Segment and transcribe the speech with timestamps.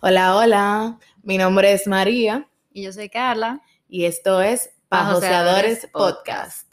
[0.00, 0.98] Hola, hola.
[1.22, 2.48] Mi nombre es María.
[2.72, 3.62] Y yo soy Carla.
[3.88, 6.68] Y esto es Pajoseadores Podcast.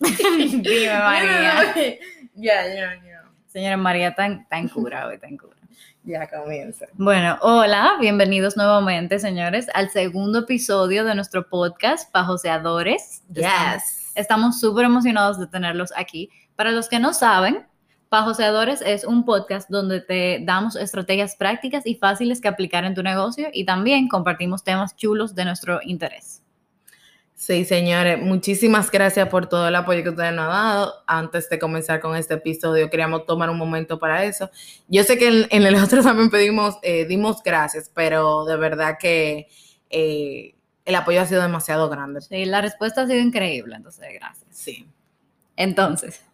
[0.62, 1.74] Dime, María.
[2.34, 3.23] Ya, ya, ya.
[3.54, 5.54] Señora María, tan, tan cura hoy, tan cura.
[6.02, 6.86] Ya comienza.
[6.94, 13.22] Bueno, hola, bienvenidos nuevamente, señores, al segundo episodio de nuestro podcast, Pajoseadores.
[13.32, 14.10] Yes.
[14.16, 16.30] Estamos súper emocionados de tenerlos aquí.
[16.56, 17.64] Para los que no saben,
[18.08, 23.04] Pajoseadores es un podcast donde te damos estrategias prácticas y fáciles que aplicar en tu
[23.04, 26.43] negocio y también compartimos temas chulos de nuestro interés.
[27.34, 30.94] Sí, señores, muchísimas gracias por todo el apoyo que ustedes nos han dado.
[31.06, 34.50] Antes de comenzar con este episodio, queríamos tomar un momento para eso.
[34.88, 38.96] Yo sé que en, en el otro también pedimos, eh, dimos gracias, pero de verdad
[38.98, 39.48] que
[39.90, 40.54] eh,
[40.84, 42.20] el apoyo ha sido demasiado grande.
[42.20, 44.46] Sí, la respuesta ha sido increíble, entonces gracias.
[44.50, 44.88] Sí.
[45.56, 46.24] Entonces,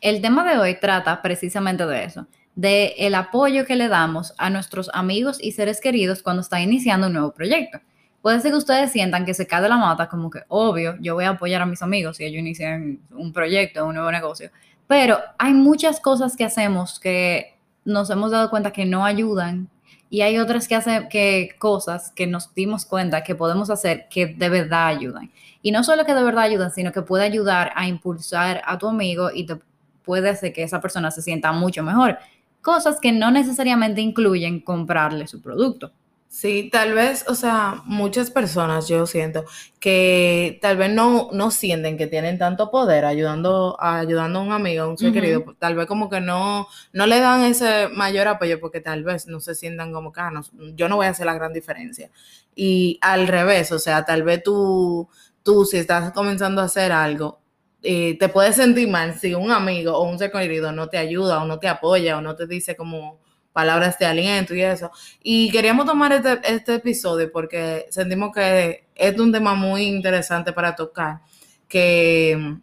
[0.00, 4.50] el tema de hoy trata precisamente de eso, de el apoyo que le damos a
[4.50, 7.80] nuestros amigos y seres queridos cuando están iniciando un nuevo proyecto.
[8.22, 11.14] Puede ser que ustedes sientan que se cae de la mata, como que obvio, yo
[11.14, 14.50] voy a apoyar a mis amigos si ellos inician un proyecto, un nuevo negocio,
[14.86, 19.68] pero hay muchas cosas que hacemos que nos hemos dado cuenta que no ayudan
[20.08, 24.26] y hay otras que hacen que cosas que nos dimos cuenta que podemos hacer que
[24.26, 25.30] de verdad ayudan.
[25.62, 28.88] Y no solo que de verdad ayudan, sino que puede ayudar a impulsar a tu
[28.88, 29.56] amigo y te
[30.04, 32.18] puede hacer que esa persona se sienta mucho mejor.
[32.60, 35.92] Cosas que no necesariamente incluyen comprarle su producto.
[36.34, 39.44] Sí, tal vez, o sea, muchas personas yo siento
[39.78, 44.84] que tal vez no, no sienten que tienen tanto poder ayudando, ayudando a un amigo,
[44.84, 48.28] a un ser querido, pues, tal vez como que no, no le dan ese mayor
[48.28, 50.40] apoyo porque tal vez no se sientan como que "Ah, no,
[50.74, 52.10] yo no voy a hacer la gran diferencia.
[52.54, 55.08] Y al revés, o sea, tal vez tú,
[55.42, 57.40] tú si estás comenzando a hacer algo,
[57.82, 61.42] eh, te puedes sentir mal si un amigo o un ser querido no te ayuda
[61.42, 63.20] o no te apoya o no te dice como
[63.52, 64.90] palabras de aliento y eso.
[65.22, 70.74] Y queríamos tomar este, este episodio porque sentimos que es un tema muy interesante para
[70.74, 71.20] tocar,
[71.68, 72.62] que mm,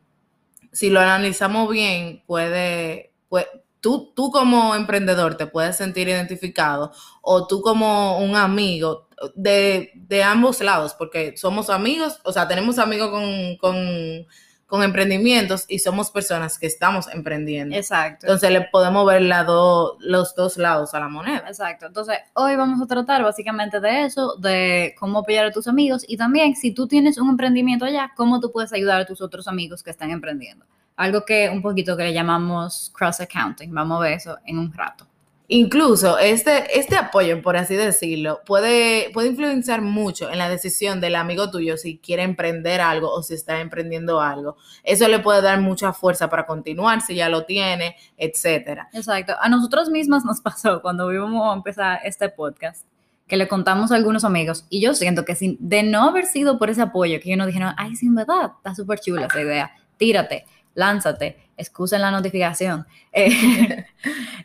[0.72, 3.48] si lo analizamos bien, puede, pues,
[3.80, 10.24] tú, tú como emprendedor te puedes sentir identificado o tú como un amigo de, de
[10.24, 14.26] ambos lados, porque somos amigos, o sea, tenemos amigos con, con,
[14.70, 17.76] con emprendimientos y somos personas que estamos emprendiendo.
[17.76, 18.28] Exacto.
[18.28, 21.44] Entonces le podemos ver la do- los dos lados a la moneda.
[21.48, 21.88] Exacto.
[21.88, 26.18] Entonces, hoy vamos a tratar básicamente de eso, de cómo apoyar a tus amigos y
[26.18, 29.82] también si tú tienes un emprendimiento allá, cómo tú puedes ayudar a tus otros amigos
[29.82, 30.66] que están emprendiendo.
[30.96, 33.74] Algo que un poquito que le llamamos cross accounting.
[33.74, 35.08] Vamos a ver eso en un rato.
[35.52, 41.16] Incluso este, este apoyo, por así decirlo, puede, puede influenciar mucho en la decisión del
[41.16, 44.58] amigo tuyo si quiere emprender algo o si está emprendiendo algo.
[44.84, 48.90] Eso le puede dar mucha fuerza para continuar si ya lo tiene, etcétera.
[48.94, 49.34] Exacto.
[49.42, 52.86] A nosotros mismas nos pasó cuando íbamos a empezar este podcast,
[53.26, 56.60] que le contamos a algunos amigos, y yo siento que sin, de no haber sido
[56.60, 59.72] por ese apoyo, que ellos nos dijeron, ay, sin verdad, está súper chula esa idea,
[59.98, 60.46] tírate,
[60.76, 63.86] lánzate, excusen la notificación, eh,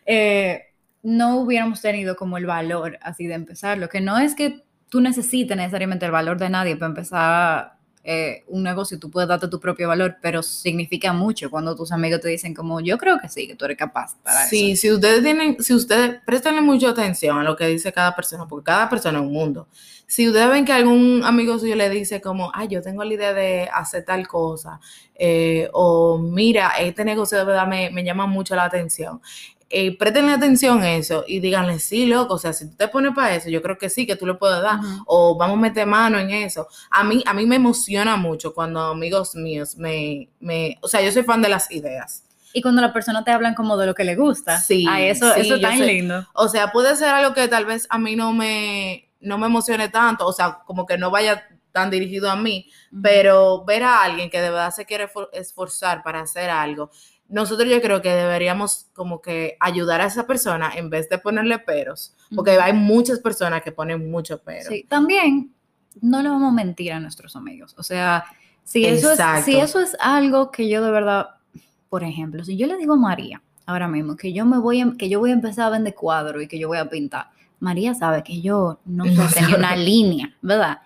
[0.06, 0.73] eh,
[1.04, 3.78] no hubiéramos tenido como el valor así de empezar.
[3.78, 7.74] Lo que no es que tú necesites necesariamente el valor de nadie para empezar
[8.06, 12.20] eh, un negocio, tú puedes darte tu propio valor, pero significa mucho cuando tus amigos
[12.20, 14.80] te dicen como, yo creo que sí, que tú eres capaz para Sí, eso.
[14.82, 18.64] si ustedes tienen, si ustedes prestenle mucha atención a lo que dice cada persona, porque
[18.66, 19.68] cada persona es un mundo.
[20.06, 23.32] Si ustedes ven que algún amigo suyo le dice como, ay, yo tengo la idea
[23.32, 24.80] de hacer tal cosa,
[25.14, 29.22] eh, o mira, este negocio de verdad me, me llama mucho la atención.
[29.70, 33.12] Eh, préstenle atención a eso y díganle, sí, loco, o sea, si tú te pones
[33.14, 35.86] para eso, yo creo que sí, que tú le puedes dar, o vamos a meter
[35.86, 36.68] mano en eso.
[36.90, 41.10] A mí, a mí me emociona mucho cuando amigos míos me, me, o sea, yo
[41.10, 42.24] soy fan de las ideas.
[42.52, 45.32] Y cuando las personas te hablan como de lo que les gusta, Sí, a eso,
[45.34, 45.86] sí, eso es tan sé.
[45.86, 46.24] lindo.
[46.34, 49.88] O sea, puede ser algo que tal vez a mí no me, no me emocione
[49.88, 52.70] tanto, o sea, como que no vaya tan dirigido a mí,
[53.02, 56.90] pero ver a alguien que de verdad se quiere for- esforzar para hacer algo,
[57.28, 61.58] nosotros yo creo que deberíamos como que ayudar a esa persona en vez de ponerle
[61.58, 64.66] peros, porque hay muchas personas que ponen muchos peros.
[64.68, 65.52] Sí, también
[66.00, 67.74] no le vamos a mentir a nuestros amigos.
[67.78, 68.24] O sea,
[68.62, 71.30] si eso, es, si eso es algo que yo de verdad,
[71.88, 74.92] por ejemplo, si yo le digo a María ahora mismo que yo me voy a,
[74.98, 77.30] que yo voy a empezar a vender cuadros y que yo voy a pintar,
[77.60, 79.56] María sabe que yo no No ni sabe.
[79.56, 80.80] una línea, ¿verdad?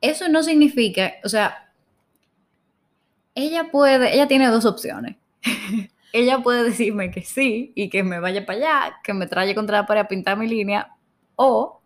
[0.00, 1.70] Eso no significa, o sea,
[3.34, 5.16] ella puede, ella tiene dos opciones.
[6.12, 9.78] ella puede decirme que sí y que me vaya para allá, que me trae contra
[9.78, 10.96] la pared a pintar mi línea,
[11.36, 11.77] o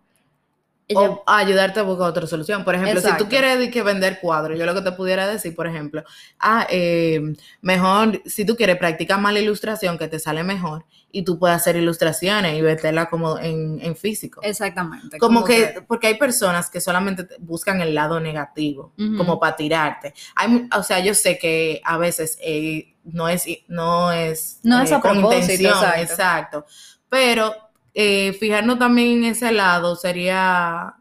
[0.88, 2.64] ella, o ayudarte a buscar otra solución.
[2.64, 5.66] Por ejemplo, si tú quieres que vender cuadros, yo lo que te pudiera decir, por
[5.66, 6.02] ejemplo,
[6.38, 7.20] ah, eh,
[7.60, 11.56] mejor, si tú quieres practicar más la ilustración, que te sale mejor, y tú puedes
[11.56, 14.40] hacer ilustraciones y verla como en, en físico.
[14.42, 15.18] exactamente.
[15.18, 20.14] Como que, porque hay personas que solamente te- buscan el lado negativo, como para tirarte.
[20.36, 24.90] Hay, o sea, yo sé que a veces eh, no es, no es, No es
[24.92, 26.00] a con propósito, intención, exacto.
[26.12, 26.66] exacto.
[27.08, 27.54] Pero
[27.94, 30.94] eh, fijarnos también en ese lado sería,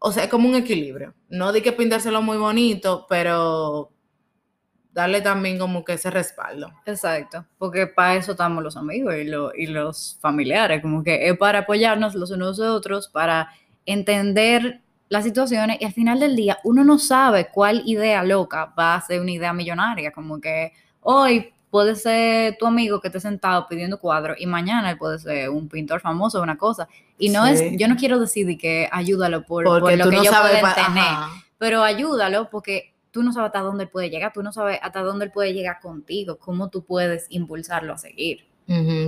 [0.00, 1.14] o sea, es como un equilibrio.
[1.30, 3.92] No de que pintárselo muy bonito, pero
[4.92, 6.70] darle también como que ese respaldo.
[6.86, 11.36] Exacto, porque para eso estamos los amigos y, lo- y los familiares, como que es
[11.38, 13.50] para apoyarnos los unos a otros, para
[13.86, 18.94] entender las situaciones y al final del día uno no sabe cuál idea loca va
[18.96, 23.66] a ser una idea millonaria, como que hoy puede ser tu amigo que esté sentado
[23.68, 26.88] pidiendo cuadros y mañana él puede ser un pintor famoso o una cosa.
[27.18, 27.52] Y no Sí.
[27.52, 31.04] es, yo no quiero decir de que ayúdalo por, lo que no sabes, pueden tener
[31.04, 31.30] ajá.
[31.58, 35.02] pero ayúdalo porque tú no sabes hasta dónde él puede llegar, tú no sabes hasta
[35.02, 38.46] dónde él puede llegar contigo, cómo tú puedes impulsarlo a seguir.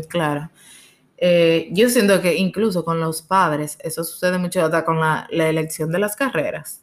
[0.09, 0.51] Claro.
[1.23, 5.51] Eh, yo siento que incluso con los padres, eso sucede mucho hasta con la, la
[5.51, 6.83] elección de las carreras.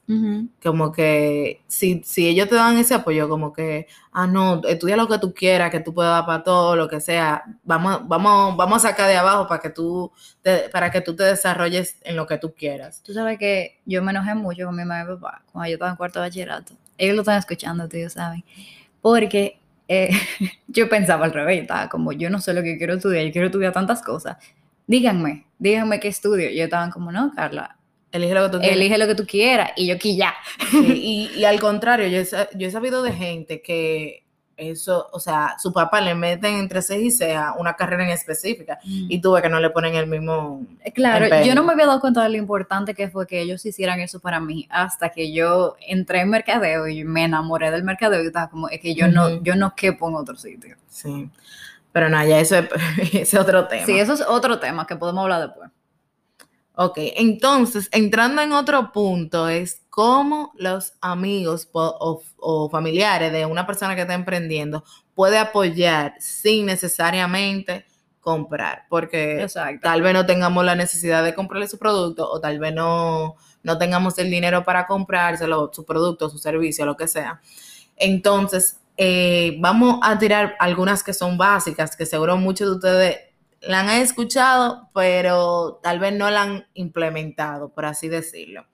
[0.61, 5.07] Como que si, si ellos te dan ese apoyo, como que, ah, no, estudia lo
[5.07, 8.85] que tú quieras, que tú puedas dar para todo, lo que sea, vamos, vamos, vamos
[8.85, 10.11] a sacar de abajo para que tú
[10.43, 13.01] te, para que tú te desarrolles en lo que tú quieras.
[13.01, 15.73] Tú sabes que yo me enojé mucho con mi mamá y mi papá cuando yo
[15.73, 16.73] estaba en cuarto de bachillerato.
[16.99, 18.43] Ellos lo están escuchando, tú ya saben.
[19.01, 20.09] Porque eh,
[20.67, 23.47] yo pensaba al revés, estaba como, yo no sé lo que quiero estudiar, yo quiero
[23.47, 24.37] estudiar tantas cosas.
[24.85, 26.49] Díganme, díganme qué estudio.
[26.49, 27.75] Y yo estaban como, no, Carla,
[28.11, 28.77] Elige lo que tú quieras.
[28.77, 29.71] elige lo que tú quieras.
[29.75, 30.33] Y yo aquí ya.
[30.71, 34.23] Sí, y, y al contrario, yo he, sa- yo he sabido de gente que
[34.57, 38.80] eso, o sea, su papá le meten entre ceja y ceja una carrera en específica
[38.83, 40.65] y tú ves que no le ponen el mismo...
[40.83, 41.45] Eh, Claro, empeño.
[41.45, 44.19] yo no me había dado cuenta de lo importante que fue que ellos hicieran eso
[44.19, 48.50] para mí hasta que yo entré en mercadeo y me enamoré del mercadeo y estaba
[48.50, 49.44] como, es que yo no, Ujú.
[49.44, 50.75] yo no quepo en otro sitio.
[50.89, 51.30] Sí,
[51.92, 52.68] pero no, ya eso es,
[53.13, 53.86] ese es otro tema.
[53.86, 55.69] Sí, eso es otro tema que podemos hablar después.
[56.80, 63.65] Ok, entonces, entrando en otro punto, es cómo los amigos o, o familiares de una
[63.65, 64.83] persona que está emprendiendo
[65.15, 67.83] puede apoyar sin necesariamente
[68.19, 69.79] comprar, porque Exacto.
[69.81, 73.77] tal vez no tengamos la necesidad de comprarle su producto o tal vez no, no
[73.79, 77.41] tengamos el dinero para comprárselo, su producto, su servicio, lo que sea.
[77.95, 83.17] Entonces, eh, vamos a tirar algunas que son básicas, que seguro muchos de ustedes
[83.61, 88.67] la han escuchado, pero tal vez no la han implementado, por así decirlo.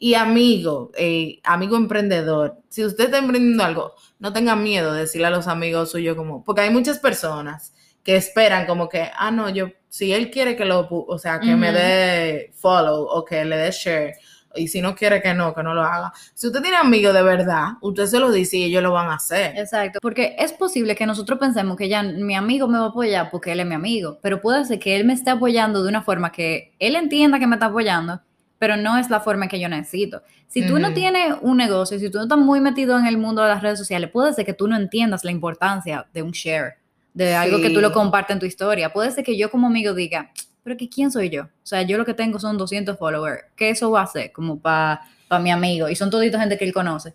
[0.00, 5.26] Y amigo, eh, amigo emprendedor, si usted está emprendiendo algo, no tenga miedo de decirle
[5.26, 7.74] a los amigos suyos como, porque hay muchas personas
[8.04, 11.56] que esperan como que, ah, no, yo, si él quiere que lo, o sea, que
[11.56, 14.14] me dé follow o que le dé share,
[14.54, 16.12] y si no quiere que no, que no lo haga.
[16.34, 19.14] Si usted tiene amigos de verdad, usted se lo dice y ellos lo van a
[19.14, 19.56] hacer.
[19.56, 23.30] Exacto, porque es posible que nosotros pensemos que ya mi amigo me va a apoyar
[23.30, 26.02] porque él es mi amigo, pero puede ser que él me esté apoyando de una
[26.02, 28.20] forma que él entienda que me está apoyando,
[28.58, 30.22] pero no es la forma que yo necesito.
[30.48, 33.42] Si tú no tienes un negocio, si tú no estás muy metido en el mundo
[33.42, 36.74] de las redes sociales, puede ser que tú no entiendas la importancia de un share,
[37.14, 38.92] de algo que tú lo compartes en tu historia.
[38.92, 40.32] Puede ser que yo como amigo diga,
[40.64, 41.44] pero que quién soy yo?
[41.44, 43.44] O sea, yo lo que tengo son 200 followers.
[43.56, 45.00] ¿Qué eso va a hacer como para
[45.40, 45.88] mi amigo?
[45.88, 47.14] Y son todita gente que él conoce.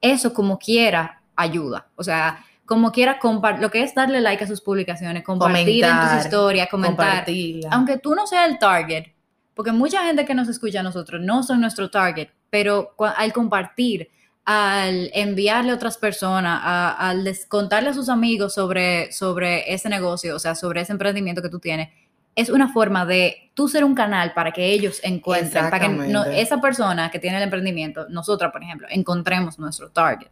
[0.00, 1.86] Eso como quiera ayuda.
[1.96, 3.18] O sea, como quiera
[3.60, 7.26] lo que es darle like a sus publicaciones, compartir en Comentar, tus historias, comentar.
[7.70, 9.11] Aunque tú no seas el target,
[9.54, 14.08] porque mucha gente que nos escucha a nosotros no son nuestro target, pero al compartir,
[14.44, 20.34] al enviarle a otras personas, a- al contarle a sus amigos sobre, sobre ese negocio,
[20.34, 21.88] o sea, sobre ese emprendimiento que tú tienes,
[22.34, 26.24] es una forma de tú ser un canal para que ellos encuentren, para que no-
[26.24, 30.28] esa persona que tiene el emprendimiento, nosotras, por ejemplo, encontremos nuestro target.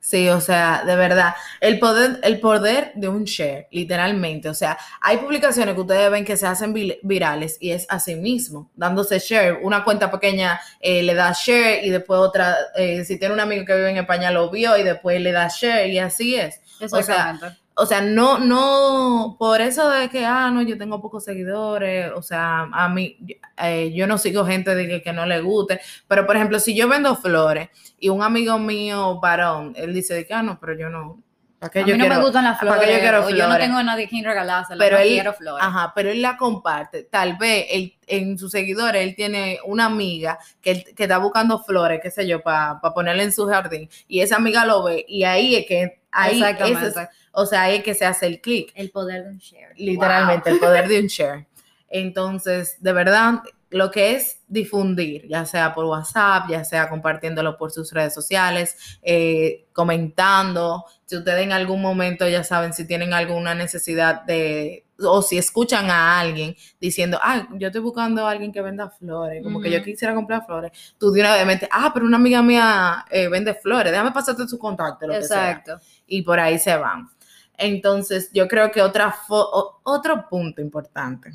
[0.00, 4.48] Sí, o sea, de verdad, el poder, el poder de un share, literalmente.
[4.48, 6.72] O sea, hay publicaciones que ustedes ven que se hacen
[7.02, 9.58] virales y es así mismo, dándose share.
[9.62, 13.64] Una cuenta pequeña eh, le da share y después otra, eh, si tiene un amigo
[13.64, 16.60] que vive en España lo vio y después le da share y así es.
[16.78, 17.65] sea, Exactamente.
[17.78, 22.22] O sea, no, no, por eso de que, ah, no, yo tengo pocos seguidores, o
[22.22, 23.18] sea, a mí,
[23.62, 26.74] eh, yo no sigo gente de que, que no le guste, pero por ejemplo, si
[26.74, 27.68] yo vendo flores
[27.98, 31.22] y un amigo mío varón, él dice de que, ah, no, pero yo no,
[31.58, 32.14] ¿para qué a yo mí no quiero?
[32.16, 33.66] me gustan las ¿para flores, qué yo quiero o yo no flores?
[33.66, 35.66] tengo a nadie quien regalársela, Pero no él- quiero flores.
[35.66, 37.02] Ajá, pero él la comparte.
[37.02, 41.58] Tal vez él, en sus seguidores él tiene una amiga que, él- que está buscando
[41.58, 43.90] flores, qué sé yo, para ponerle en su jardín.
[44.08, 46.86] Y esa amiga lo ve y ahí es que Ahí Exactamente.
[47.02, 48.72] es- o sea, ahí es que se hace el clic.
[48.74, 49.74] El poder de un share.
[49.76, 51.46] literalmente el poder de un share.
[51.88, 57.72] Entonces, de verdad, lo que es difundir, ya sea por WhatsApp, ya sea compartiéndolo por
[57.72, 63.54] sus redes sociales, eh, comentando, si ustedes en algún momento ya saben si tienen alguna
[63.54, 68.62] necesidad de, o si escuchan a alguien diciendo, ah, yo estoy buscando a alguien que
[68.62, 72.16] venda flores, como que yo quisiera comprar flores, tú de una vez ah, pero una
[72.16, 75.80] amiga mía eh, vende flores, déjame pasarte su contacto, lo que sea Exacto.
[76.06, 77.10] y por ahí se van.
[77.58, 81.32] Entonces, yo creo que otra fo- otro punto importante,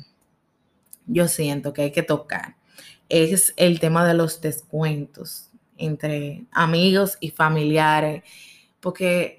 [1.06, 2.56] yo siento que hay que tocar,
[3.08, 8.22] es el tema de los descuentos entre amigos y familiares,
[8.80, 9.38] porque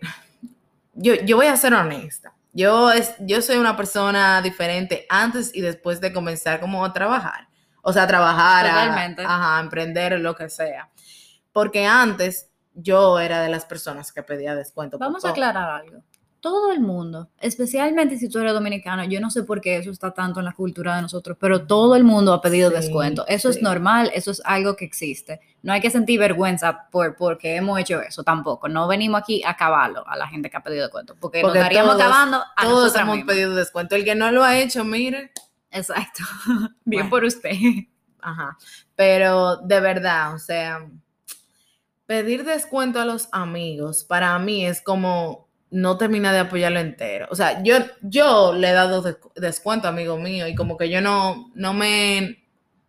[0.94, 5.62] yo, yo voy a ser honesta, yo, es, yo soy una persona diferente antes y
[5.62, 7.48] después de comenzar como a trabajar,
[7.82, 9.24] o sea, a trabajar, a- Totalmente.
[9.24, 10.90] ajá, a emprender, lo que sea,
[11.52, 14.98] porque antes yo era de las personas que pedía descuento.
[14.98, 16.04] Vamos a aclarar algo.
[16.44, 20.12] Todo el mundo, especialmente si tú eres dominicano, yo no sé por qué eso está
[20.14, 23.24] tanto en la cultura de nosotros, pero todo el mundo ha pedido Sí, descuento.
[23.30, 25.40] Eso es normal, eso es algo que existe.
[25.62, 28.68] No hay que sentir vergüenza por porque hemos hecho eso tampoco.
[28.68, 31.64] No venimos aquí a acabarlo a la gente que ha pedido descuento, porque, Porque nos
[31.68, 33.36] estaríamos todos- acabando a Todos hemos mismas.
[33.36, 33.96] pedido descuento.
[33.96, 35.32] El que no lo ha hecho, mire.
[35.72, 36.24] Exacto.
[36.84, 37.10] Bien Bueno.
[37.10, 37.52] por usted.
[38.20, 38.58] Ajá.
[38.98, 40.86] Pero de verdad, o sea,
[42.06, 45.43] pedir descuento a los amigos para mí es como
[45.74, 47.28] no termina de apoyarlo entero.
[47.32, 51.02] O sea, yo, yo le he dado descu- descuento amigo mío y como que yo
[51.02, 52.40] no, no me...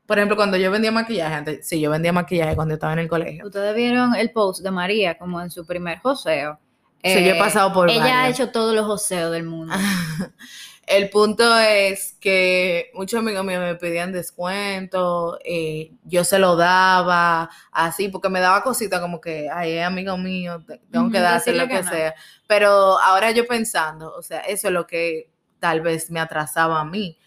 [0.06, 3.08] Por ejemplo, cuando yo vendía maquillaje, antes, sí, yo vendía maquillaje cuando estaba en el
[3.08, 3.46] colegio.
[3.46, 6.58] Ustedes vieron el post de María como en su primer joseo.
[7.02, 9.74] Sí, yo he Eh, pasado por Ella ha hecho todos los joseos del mundo.
[10.86, 17.50] El punto es que muchos amigos míos me pedían descuento, eh, yo se lo daba
[17.72, 21.52] así, porque me daba cosita como que, ay, es amigo mío, te- tengo que darse
[21.54, 21.90] lo que que no.
[21.90, 22.14] sea.
[22.46, 26.84] Pero ahora yo pensando, o sea, eso es lo que tal vez me atrasaba a
[26.84, 27.18] mí,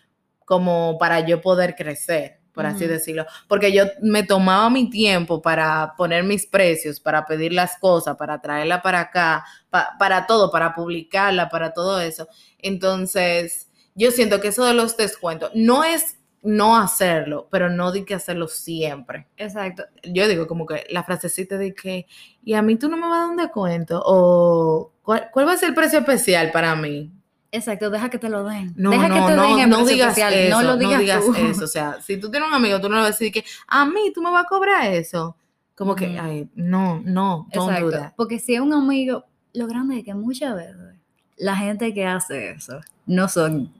[0.45, 3.25] como para yo poder crecer, por así decirlo.
[3.47, 8.41] Porque yo me tomaba mi tiempo para poner mis precios, para pedir las cosas, para
[8.41, 12.27] traerla para acá, pa- para todo, para publicarla, para todo eso.
[12.59, 18.05] Entonces, yo siento que eso de los descuentos no es no hacerlo, pero no di
[18.05, 19.27] que hacerlo siempre.
[19.37, 19.83] Exacto.
[20.03, 22.05] Yo digo como que la frasecita de que,
[22.43, 25.53] y a mí tú no me vas a dar un descuento, o ¿cuál, cuál va
[25.53, 27.11] a ser el precio especial para mí?
[27.51, 28.73] Exacto, deja que te lo den.
[28.75, 31.33] No, deja no, que te no, den no digas eso, no lo digas, tú.
[31.35, 31.63] eso.
[31.63, 33.85] O sea, si tú tienes un amigo, tú no le vas a decir que a
[33.85, 35.35] mí tú me vas a cobrar eso.
[35.75, 36.17] Como que, Ujú.
[36.19, 37.91] ay, no, no, don't do Exacto.
[37.91, 38.13] that.
[38.15, 39.23] Porque si es un amigo,
[39.53, 40.75] lo grande es que muchas veces
[41.37, 43.71] la gente que hace eso no son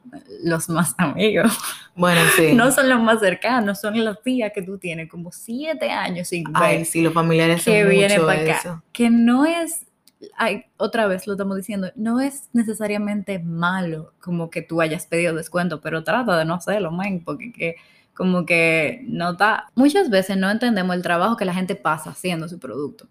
[0.44, 1.52] los más amigos,
[1.96, 2.52] Bueno, sí.
[2.54, 6.44] no son los más cercanos, son las tías que tú tienes como siete años sin
[6.46, 6.54] ver.
[6.56, 8.58] Ay, sí, los familiares que son viene mucho para acá.
[8.60, 8.84] eso.
[8.94, 9.87] Que no es,
[10.36, 15.36] ay, otra vez lo estamos diciendo, no es necesariamente malo como que tú hayas pedido
[15.36, 17.76] descuento, pero trata de no hacerlo, man, porque que,
[18.14, 19.70] como que no está.
[19.76, 23.08] Muchas veces no entendemos el trabajo que la gente pasa haciendo su producto.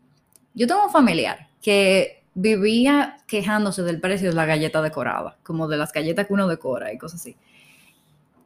[0.55, 5.77] Yo tengo un familiar que vivía quejándose del precio de la galleta decorada, como de
[5.77, 7.37] las galletas que uno decora y cosas así.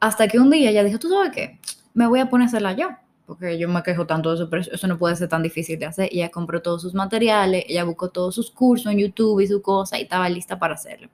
[0.00, 1.58] Hasta que un día ella dijo, ¿tú sabes qué?
[1.92, 2.90] Me voy a poner a hacerla yo,
[3.30, 5.86] porque yo me quejo tanto de eso, pero eso no puede ser tan difícil de
[5.86, 6.08] hacer.
[6.10, 10.00] Ella compró todos sus materiales, ella buscó todos sus cursos en YouTube y su cosa
[10.00, 11.08] y estaba lista para hacerlo.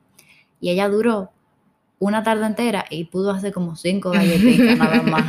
[0.59, 1.31] Y ella duró
[1.99, 5.27] una tarde entera y pudo hacer como cinco galletitas nada más.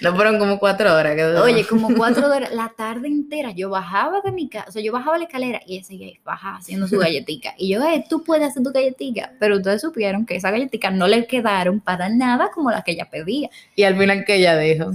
[0.00, 1.14] No fueron como cuatro horas.
[1.14, 1.24] Que.
[1.24, 4.92] Oye, como cuatro horas, la tarde entera, yo bajaba de mi casa, o sea, yo
[4.92, 7.54] bajaba la escalera y ella seguía bajaba haciendo su galletica.
[7.56, 11.06] Y yo, eh, tú puedes hacer tu galletica, pero ustedes supieron que esa galletica no
[11.06, 13.50] le quedaron para nada como la que ella pedía.
[13.76, 14.90] Y al final que ella dijo.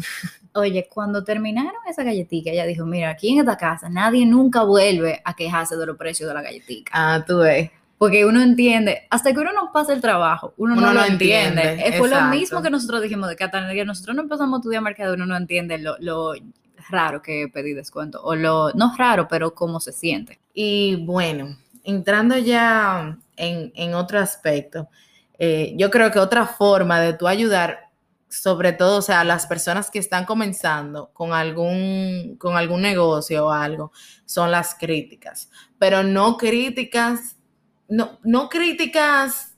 [0.54, 5.22] Oye, cuando terminaron esa galletica, ella dijo, mira, aquí en esta casa nadie nunca vuelve
[5.24, 6.92] a quejarse de los precios de la galletica.
[6.94, 7.70] Ah, tú ves.
[7.98, 11.74] Porque uno entiende, hasta que uno no pasa el trabajo, uno, Uno no lo entiende.
[11.74, 14.82] entiende, Fue lo mismo que nosotros dijimos de hasta que nosotros no empezamos a estudiar
[14.82, 16.34] mercado, uno no entiende lo, lo
[16.90, 18.22] raro que pedir descuento.
[18.24, 20.40] O lo, no raro, pero cómo se siente.
[20.54, 24.88] Y bueno, entrando ya en, en otro aspecto,
[25.38, 27.89] eh, yo creo que otra forma de tú ayudar,
[28.30, 33.52] sobre todo, o sea, las personas que están comenzando con algún, con algún negocio o
[33.52, 33.92] algo,
[34.26, 35.50] son las críticas.
[35.80, 37.36] Pero no críticas,
[37.88, 39.56] no, no críticas.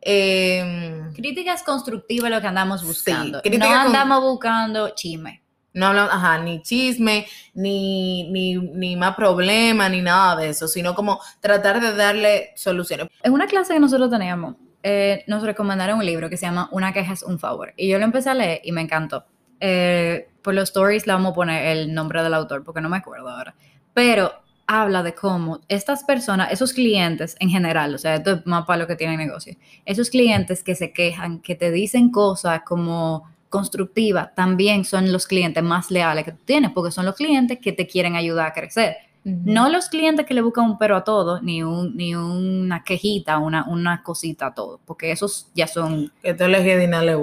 [0.00, 3.40] em, Críticas constructivas lo que andamos buscando.
[3.44, 5.42] no con- andamos buscando chisme.
[5.72, 10.94] No hablamos, ajá, ni chisme, ni, ni, ni más problema, ni nada de eso, sino
[10.94, 13.08] como tratar de darle soluciones.
[13.22, 14.54] En una clase que nosotros teníamos,
[14.88, 17.74] eh, nos recomendaron un libro que se llama Una queja es un favor.
[17.76, 19.24] Y yo lo empecé a leer y me encantó.
[19.58, 22.98] Eh, por los stories le vamos a poner el nombre del autor porque no me
[22.98, 23.56] acuerdo ahora.
[23.92, 24.32] Pero
[24.68, 28.78] habla de cómo estas personas, esos clientes en general, o sea, esto es más para
[28.78, 34.36] lo que tienen negocio, esos clientes que se quejan, que te dicen cosas como constructivas,
[34.36, 37.88] también son los clientes más leales que tú tienes, porque son los clientes que te
[37.88, 38.98] quieren ayudar a crecer.
[39.28, 43.38] No los clientes que le buscan un pero a todo, ni, un, ni una quejita,
[43.38, 46.12] una, una cosita a todo, porque esos ya son...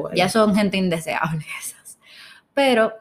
[0.10, 0.18] Que.
[0.18, 1.98] Ya son gente indeseable esas.
[2.54, 2.92] Pero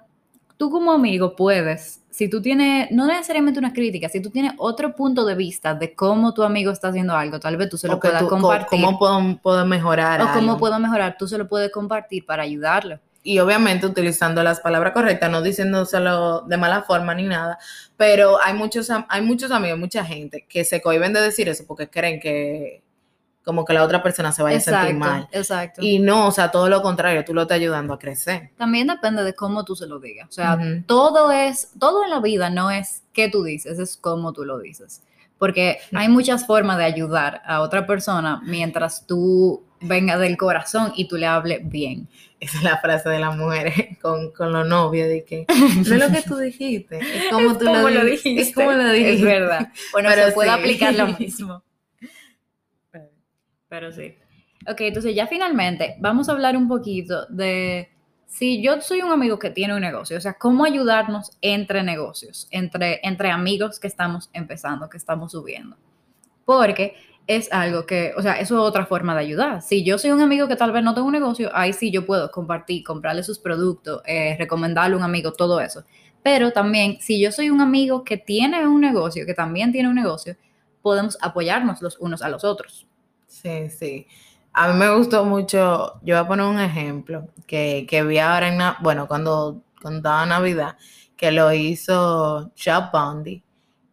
[0.57, 4.95] tú como amigo puedes si tú tienes, no necesariamente una crítica, si tú tienes otro
[4.95, 7.99] punto de vista de cómo tu amigo está haciendo algo, tal vez tú se lo
[7.99, 8.69] puedas compartir.
[8.69, 10.21] ¿Cómo puedo, puedo mejorar?
[10.21, 13.01] O cómo puedo mejorar, tú se lo puedes compartir para ayudarlo.
[13.23, 17.59] Y obviamente utilizando las palabras correctas, no diciéndoselo de mala forma ni nada,
[17.97, 21.89] pero hay muchos, hay muchos amigos, mucha gente que se cohiben de decir eso porque
[21.89, 22.83] creen que
[23.45, 25.29] como que la otra persona se vaya a sentir mal.
[25.33, 25.83] Exacto.
[25.83, 28.51] Y no, o sea, todo lo contrario, tú lo estás ayudando a crecer.
[28.57, 30.29] También depende de cómo tú se lo digas.
[30.29, 34.33] O sea, todo es, todo en la vida no es qué tú dices, es cómo
[34.33, 35.03] tú lo dices.
[35.43, 41.09] Porque hay muchas formas de ayudar a otra persona mientras tú vengas del corazón y
[41.09, 42.09] tú le hables bien.
[42.39, 45.89] Esa es la frase de las mujeres con, con los novios, de que no es
[45.89, 48.41] lo que tú dijiste, es como tú lo, dijiste.
[48.41, 49.15] Es como lo dijiste.
[49.15, 49.73] Es verdad.
[49.91, 51.65] Bueno, Pero se puede aplicar lo mismo.
[53.69, 54.15] Pero sí.
[54.69, 57.92] Ok, entonces ya finalmente vamos a hablar un poquito de
[58.33, 62.49] si yo soy un amigo que tiene un negocio, o sea, cómo ayudarnos entre negocios,
[62.51, 65.77] entre, entre amigos que estamos empezando, que estamos subiendo.
[66.47, 66.95] Porque
[67.27, 69.61] es algo que, o sea, eso es otra forma de ayudar.
[69.61, 72.07] Si yo soy un amigo que tal vez no tengo un negocio, ahí sí yo
[72.07, 75.85] puedo compartir, comprarle sus productos, eh, recomendarle a un amigo, todo eso.
[76.23, 79.95] Pero también, si yo soy un amigo que tiene un negocio, que también tiene un
[79.95, 80.37] negocio,
[80.81, 82.87] podemos apoyarnos los unos a los otros.
[83.27, 84.07] Sí, sí.
[84.55, 88.49] A mí me gustó mucho, yo voy a poner un ejemplo que, que vi ahora
[88.49, 90.77] en, bueno, cuando, cuando Navidad,
[91.17, 93.43] que lo hizo Shop Bondi,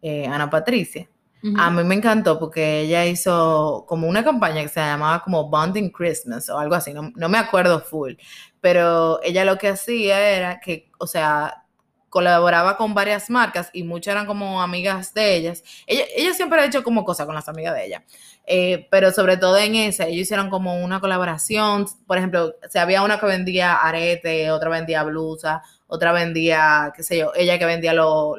[0.02, 1.08] eh, Ana Patricia.
[1.56, 5.88] A mí me encantó porque ella hizo como una campaña que se llamaba como Bonding
[5.88, 8.12] Christmas o algo así, no, no me acuerdo full,
[8.60, 11.64] pero ella lo que hacía era que, o sea,
[12.10, 15.62] colaboraba con varias marcas y muchas eran como amigas de ellas.
[15.86, 18.04] Ella, ella siempre ha hecho como cosas con las amigas de ella.
[18.46, 21.86] Eh, pero sobre todo en esa, ellos hicieron como una colaboración.
[22.06, 27.18] Por ejemplo, se había una que vendía arete, otra vendía blusa, otra vendía, qué sé
[27.18, 28.36] yo, ella que vendía los,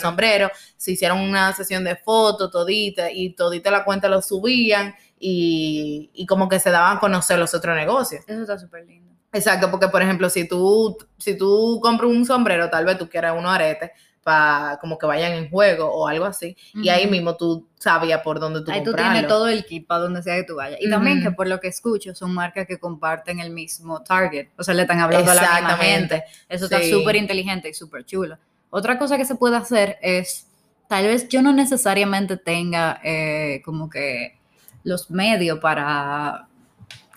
[0.00, 0.52] sombreros.
[0.76, 6.26] Se hicieron una sesión de fotos todita y todita la cuenta lo subían y, y
[6.26, 8.24] como que se daban a conocer los otros negocios.
[8.28, 9.07] Eso está súper lindo.
[9.32, 13.34] Exacto, porque por ejemplo, si tú, si tú compras un sombrero, tal vez tú quieras
[13.36, 13.92] uno arete,
[14.28, 16.54] para como que vayan en juego o algo así.
[16.74, 20.02] Y ahí mismo tú sabías por dónde tú Ahí tú tienes todo el kit para
[20.02, 20.78] donde sea que tú vayas.
[20.82, 24.48] Y también que por lo que escucho son marcas que comparten el mismo target.
[24.58, 26.24] O sea, le están hablando a la misma gente.
[26.46, 28.36] Eso está súper inteligente y súper chulo.
[28.68, 30.46] Otra cosa que se puede hacer es,
[30.88, 34.38] tal vez yo no necesariamente tenga eh, como que
[34.84, 36.47] los medios para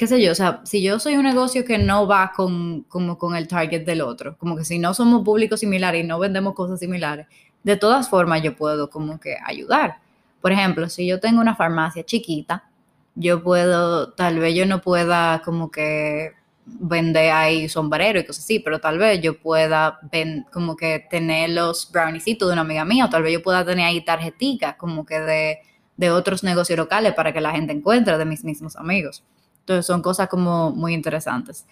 [0.01, 3.19] qué sé yo, o sea, si yo soy un negocio que no va con, como
[3.19, 6.55] con el target del otro, como que si no somos públicos similares y no vendemos
[6.55, 7.27] cosas similares,
[7.61, 9.97] de todas formas yo puedo como que ayudar.
[10.41, 12.63] Por ejemplo, si yo tengo una farmacia chiquita,
[13.13, 16.31] yo puedo, tal vez yo no pueda como que
[16.65, 19.99] vender ahí sombrero y cosas así, pero tal vez yo pueda
[20.51, 23.85] como que tener los browniecitos de una amiga mía, o tal vez yo pueda tener
[23.85, 25.59] ahí tarjeticas como que de,
[25.95, 29.23] de otros negocios locales para que la gente encuentre de mis mismos amigos.
[29.62, 31.65] Entonces son cosas como muy interesantes.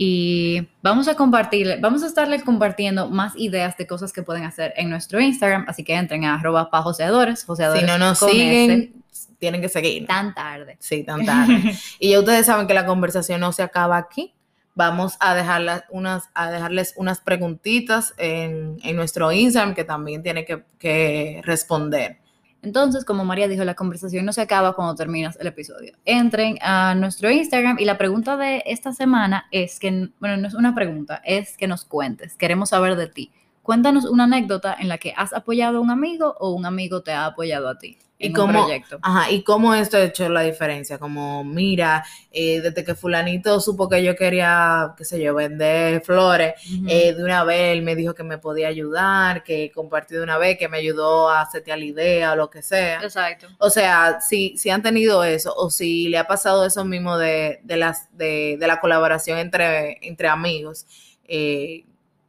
[0.00, 4.72] Y vamos a compartir, vamos a estarles compartiendo más ideas de cosas que pueden hacer
[4.76, 9.02] en nuestro Instagram, así que entren a arroba pa joseadores, Si no nos siguen,
[9.40, 10.06] tienen que seguir.
[10.06, 10.76] Tan tarde.
[10.78, 11.74] Sí, tan tarde.
[11.98, 14.34] y ya ustedes saben que la conversación no se acaba aquí.
[14.76, 20.44] Vamos a, dejarlas unas, a dejarles unas preguntitas en, en nuestro Instagram que también tiene
[20.44, 22.18] que, que responder.
[22.62, 25.92] Entonces, como María dijo, la conversación no se acaba cuando terminas el episodio.
[26.04, 30.54] Entren a nuestro Instagram y la pregunta de esta semana es que, bueno, no es
[30.54, 32.34] una pregunta, es que nos cuentes.
[32.36, 33.30] Queremos saber de ti.
[33.68, 37.12] Cuéntanos una anécdota en la que has apoyado a un amigo o un amigo te
[37.12, 38.66] ha apoyado a ti y cómo,
[39.02, 42.02] Ajá, y cómo esto ha hecho la diferencia, como mira,
[42.32, 46.54] eh, desde que fulanito supo que yo quería, qué sé yo, vender flores,
[46.88, 50.38] eh, de una vez él me dijo que me podía ayudar, que compartí de una
[50.38, 53.02] vez, que me ayudó a hacerte la idea o lo que sea.
[53.02, 53.48] Exacto.
[53.58, 57.60] O sea, si, si han tenido eso, o si le ha pasado eso mismo de,
[57.64, 60.86] de las, de, de la colaboración entre, entre amigos,
[61.28, 61.84] eh,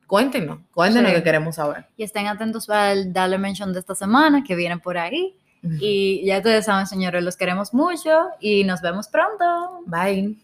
[0.10, 1.86] cuéntenos, cuéntenos que queremos saber.
[1.96, 5.38] Y estén atentos para el Dollar Mention de esta semana que viene por ahí.
[5.80, 9.84] Y ya ustedes saben, señores, los queremos mucho y nos vemos pronto.
[9.86, 10.38] Bye.